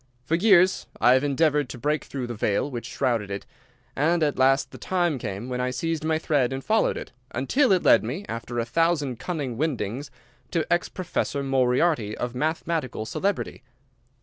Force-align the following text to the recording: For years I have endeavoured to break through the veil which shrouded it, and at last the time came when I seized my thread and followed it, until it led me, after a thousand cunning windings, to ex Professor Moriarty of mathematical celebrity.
For 0.25 0.33
years 0.33 0.87
I 0.99 1.13
have 1.13 1.23
endeavoured 1.23 1.69
to 1.69 1.77
break 1.77 2.05
through 2.05 2.25
the 2.25 2.33
veil 2.33 2.71
which 2.71 2.87
shrouded 2.87 3.29
it, 3.29 3.45
and 3.95 4.23
at 4.23 4.39
last 4.39 4.71
the 4.71 4.79
time 4.79 5.19
came 5.19 5.47
when 5.47 5.61
I 5.61 5.69
seized 5.69 6.03
my 6.03 6.17
thread 6.17 6.51
and 6.51 6.65
followed 6.65 6.97
it, 6.97 7.11
until 7.35 7.71
it 7.71 7.83
led 7.83 8.03
me, 8.03 8.25
after 8.27 8.57
a 8.57 8.65
thousand 8.65 9.19
cunning 9.19 9.57
windings, 9.57 10.09
to 10.49 10.65
ex 10.73 10.89
Professor 10.89 11.43
Moriarty 11.43 12.17
of 12.17 12.33
mathematical 12.33 13.05
celebrity. 13.05 13.61